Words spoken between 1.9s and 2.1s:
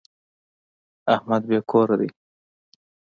دی.